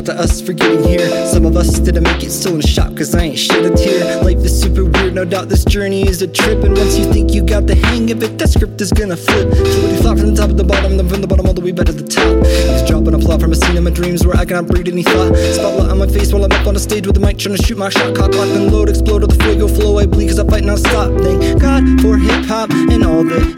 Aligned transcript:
out 0.00 0.06
to 0.06 0.14
us 0.18 0.40
for 0.40 0.52
getting 0.52 0.82
here. 0.82 1.26
Some 1.26 1.44
of 1.44 1.56
us 1.56 1.78
didn't 1.78 2.04
make 2.04 2.22
it, 2.22 2.30
still 2.30 2.54
in 2.54 2.62
shock, 2.62 2.96
cause 2.96 3.14
I 3.14 3.22
ain't 3.24 3.38
shed 3.38 3.64
a 3.64 3.76
tear. 3.76 4.22
Life 4.22 4.38
is 4.38 4.60
super 4.60 4.84
weird, 4.84 5.14
no 5.14 5.24
doubt 5.24 5.48
this 5.48 5.64
journey 5.64 6.08
is 6.08 6.22
a 6.22 6.26
trip. 6.28 6.64
And 6.64 6.76
once 6.76 6.96
you 6.96 7.04
think 7.12 7.34
you 7.34 7.42
got 7.42 7.66
the 7.66 7.74
hang 7.74 8.10
of 8.10 8.22
it, 8.22 8.38
that 8.38 8.48
script 8.48 8.80
is 8.80 8.92
gonna 8.92 9.16
flip. 9.16 9.48
Fluidly 9.48 10.00
flop 10.00 10.18
from 10.18 10.34
the 10.34 10.36
top 10.36 10.48
to 10.48 10.54
the 10.54 10.64
bottom, 10.64 10.96
then 10.96 11.08
from 11.08 11.20
the 11.20 11.26
bottom 11.26 11.46
all 11.46 11.54
the 11.54 11.60
way 11.60 11.72
back 11.72 11.86
to 11.86 11.92
the 11.92 12.06
top. 12.06 12.46
He's 12.46 12.88
dropping 12.88 13.14
a 13.14 13.18
plot 13.18 13.40
from 13.40 13.52
a 13.52 13.56
scene 13.56 13.76
in 13.76 13.84
my 13.84 13.90
dreams 13.90 14.26
where 14.26 14.36
I 14.36 14.44
cannot 14.44 14.68
breathe 14.68 14.88
any 14.88 15.02
thought. 15.02 15.36
Spotlight 15.36 15.90
on 15.90 15.98
my 15.98 16.06
face 16.06 16.32
while 16.32 16.44
I'm 16.44 16.52
up 16.52 16.66
on 16.66 16.74
the 16.74 16.80
stage 16.80 17.06
with 17.06 17.16
the 17.16 17.20
mic 17.20 17.38
trying 17.38 17.56
to 17.56 17.62
shoot 17.62 17.76
my 17.76 17.90
shot. 17.90 18.14
Cock, 18.16 18.34
lock, 18.34 18.48
and 18.48 18.72
load, 18.72 18.88
explode, 18.88 19.22
or 19.24 19.26
the 19.26 19.42
fuego 19.42 19.68
flow. 19.68 19.98
I 19.98 20.06
bleed 20.06 20.28
cause 20.28 20.38
I 20.38 20.46
fight 20.46 20.64
non-stop. 20.64 21.12
Thank 21.20 21.60
God 21.60 21.69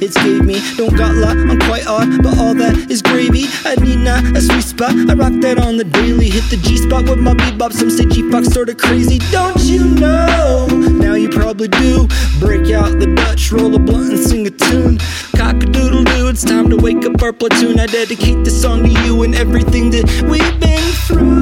it's 0.01 0.17
gave 0.23 0.45
me. 0.45 0.61
Don't 0.77 0.97
got 0.97 1.15
lot, 1.15 1.37
I'm 1.37 1.59
quite 1.61 1.87
odd, 1.87 2.23
but 2.23 2.39
all 2.39 2.55
that 2.55 2.91
is 2.91 3.03
gravy. 3.03 3.45
I 3.65 3.75
need 3.77 3.99
not 3.99 4.37
a 4.37 4.41
sweet 4.41 4.63
spot. 4.65 4.93
I 5.11 5.15
rock 5.15 5.33
that 5.41 5.59
on 5.59 5.77
the 5.77 5.85
daily. 5.85 6.29
Hit 6.31 6.45
the 6.51 6.57
G 6.57 6.77
spot 6.77 7.09
with 7.09 7.19
my 7.19 7.35
bebop. 7.35 7.73
Some 7.73 7.91
say 7.91 8.05
G 8.07 8.23
sorta 8.45 8.75
crazy. 8.75 9.19
Don't 9.31 9.61
you 9.63 9.85
know? 9.85 10.67
Now 10.67 11.15
you 11.15 11.29
probably 11.29 11.69
do. 11.69 12.09
Break 12.39 12.71
out 12.71 12.99
the 12.99 13.13
Dutch, 13.15 13.53
roll 13.53 13.75
a 13.75 13.79
blunt, 13.79 14.13
and 14.13 14.19
sing 14.19 14.47
a 14.47 14.51
tune. 14.51 14.99
Cock 15.37 15.63
a 15.63 15.67
doodle 15.67 16.05
doo, 16.05 16.29
it's 16.29 16.45
time 16.45 16.69
to 16.71 16.77
wake 16.77 17.05
up 17.05 17.23
our 17.23 17.33
platoon. 17.33 17.79
I 17.79 17.87
dedicate 17.87 18.45
this 18.45 18.61
song 18.61 18.83
to 18.83 18.91
you 19.05 19.23
and 19.23 19.35
everything 19.35 19.91
that 19.91 20.07
we've 20.29 20.61
been 20.61 20.93
through. 21.07 21.42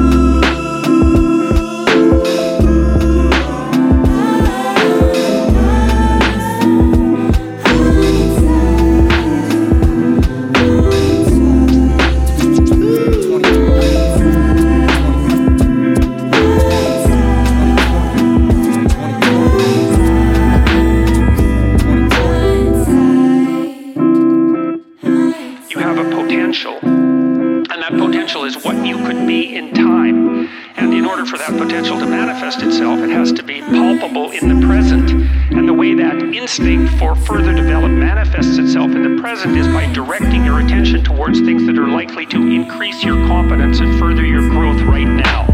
Potential, 26.50 26.78
and 26.82 27.80
that 27.80 27.92
potential 27.92 28.42
is 28.44 28.64
what 28.64 28.84
you 28.84 28.96
could 29.06 29.24
be 29.24 29.54
in 29.54 29.72
time. 29.72 30.48
And 30.76 30.92
in 30.92 31.04
order 31.04 31.24
for 31.24 31.38
that 31.38 31.56
potential 31.56 31.96
to 32.00 32.06
manifest 32.06 32.60
itself, 32.60 32.98
it 32.98 33.10
has 33.10 33.30
to 33.34 33.44
be 33.44 33.60
palpable 33.60 34.32
in 34.32 34.48
the 34.48 34.66
present. 34.66 35.10
And 35.52 35.68
the 35.68 35.72
way 35.72 35.94
that 35.94 36.16
instinct 36.16 36.92
for 36.94 37.14
further 37.14 37.54
development 37.54 38.00
manifests 38.00 38.58
itself 38.58 38.90
in 38.90 39.14
the 39.14 39.22
present 39.22 39.56
is 39.56 39.68
by 39.68 39.92
directing 39.92 40.44
your 40.44 40.58
attention 40.58 41.04
towards 41.04 41.38
things 41.38 41.64
that 41.66 41.78
are 41.78 41.86
likely 41.86 42.26
to 42.26 42.38
increase 42.38 43.04
your 43.04 43.24
competence 43.28 43.78
and 43.78 43.96
further 44.00 44.26
your 44.26 44.48
growth 44.48 44.82
right 44.82 45.04
now. 45.04 45.46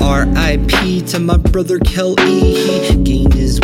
R.I.P. 0.00 1.00
to 1.06 1.18
my 1.18 1.36
brother 1.36 1.80
Kelly. 1.80 2.54
He 2.54 2.96
gained 3.02 3.34
his 3.34 3.58
wings 3.60 3.63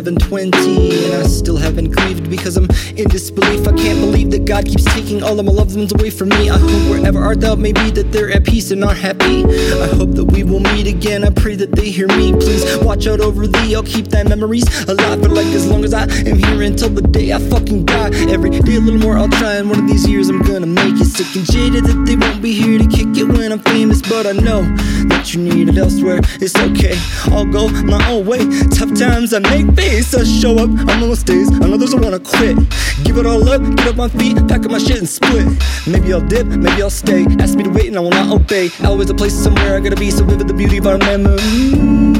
720. 0.00 1.04
And 1.04 1.14
I 1.14 1.26
still 1.26 1.58
haven't 1.58 1.90
grieved 1.90 2.30
because 2.30 2.56
I'm 2.56 2.68
in 2.96 3.06
disbelief. 3.08 3.68
I 3.68 3.72
can't 3.72 4.00
believe 4.00 4.30
that 4.30 4.46
God 4.46 4.64
keeps 4.64 4.84
taking 4.84 5.22
all 5.22 5.38
of 5.38 5.44
my 5.44 5.52
loved 5.52 5.76
ones 5.76 5.92
away 5.92 6.08
from 6.08 6.30
me. 6.30 6.48
I 6.48 6.56
hope 6.56 6.90
wherever 6.90 7.18
art 7.18 7.40
thou 7.42 7.54
may 7.54 7.72
be 7.72 7.90
that 7.90 8.10
they're 8.10 8.30
at 8.30 8.44
peace 8.44 8.70
and 8.70 8.82
are 8.82 8.94
happy. 8.94 9.44
I 9.44 9.88
hope 9.88 10.12
that 10.12 10.24
we 10.32 10.42
will 10.42 10.60
meet 10.60 10.86
again. 10.86 11.22
I 11.22 11.30
pray 11.30 11.54
that 11.56 11.72
they 11.72 11.90
hear 11.90 12.08
me. 12.08 12.32
Please 12.32 12.78
watch 12.78 13.06
out 13.06 13.20
over 13.20 13.46
thee. 13.46 13.74
I'll 13.74 13.82
keep 13.82 14.06
thy 14.08 14.22
memories 14.22 14.64
alive 14.88 15.22
for 15.22 15.28
like 15.28 15.48
as 15.48 15.68
long 15.68 15.84
as 15.84 15.92
I 15.92 16.04
am 16.04 16.38
here 16.38 16.62
until 16.62 16.88
the 16.88 17.02
day 17.02 17.34
I 17.34 17.38
fucking 17.38 17.84
die. 17.84 18.10
Every 18.30 18.48
day 18.48 18.76
a 18.76 18.80
little 18.80 19.00
more 19.00 19.18
I'll 19.18 19.28
try. 19.28 19.56
And 19.56 19.68
one 19.68 19.80
of 19.80 19.86
these 19.86 20.08
years 20.08 20.30
I'm 20.30 20.40
gonna 20.42 20.66
make 20.66 20.94
it. 20.94 21.10
Sick 21.10 21.36
and 21.36 21.44
jaded 21.44 21.84
that 21.84 22.06
they 22.06 22.16
won't 22.16 22.40
be 22.40 22.52
here 22.54 22.78
to 22.78 22.86
kick 22.86 23.14
it 23.18 23.24
when 23.24 23.52
I'm 23.52 23.58
famous. 23.58 24.00
But 24.00 24.26
I 24.26 24.32
know 24.32 24.62
that 25.12 25.34
you 25.34 25.42
need 25.42 25.68
it 25.68 25.76
elsewhere. 25.76 26.20
It's 26.40 26.56
okay. 26.56 26.96
I'll 27.34 27.44
go 27.44 27.68
my 27.68 28.00
own 28.08 28.24
way. 28.24 28.48
Tough 28.70 28.94
times 28.98 29.34
I 29.34 29.40
make 29.40 29.66
face. 29.90 30.14
I 30.14 30.24
show 30.24 30.54
up 30.58 30.70
I'm 30.70 30.88
on 30.88 31.00
most 31.00 31.26
days. 31.26 31.48
On 31.60 31.72
others 31.72 31.94
I 31.94 31.98
wanna 31.98 32.20
quit. 32.20 32.56
Give 33.04 33.16
it 33.18 33.26
all 33.26 33.48
up, 33.48 33.62
get 33.76 33.88
up 33.88 33.96
my 33.96 34.08
feet, 34.08 34.36
pack 34.48 34.64
up 34.64 34.70
my 34.70 34.78
shit 34.78 34.98
and 34.98 35.08
split. 35.08 35.46
Maybe 35.86 36.12
I'll 36.12 36.26
dip, 36.26 36.46
maybe 36.46 36.82
I'll 36.82 36.90
stay. 36.90 37.26
Ask 37.38 37.56
me 37.56 37.64
to 37.64 37.70
wait 37.70 37.88
and 37.88 37.96
I 37.96 38.00
will 38.00 38.10
not 38.10 38.28
obey. 38.32 38.70
Always 38.84 39.10
a 39.10 39.14
place 39.14 39.34
somewhere 39.34 39.76
I 39.76 39.80
gotta 39.80 39.96
be. 39.96 40.10
So 40.10 40.24
vivid 40.24 40.48
the 40.48 40.54
beauty 40.54 40.78
of 40.78 40.86
our 40.86 40.98
memories. 40.98 42.19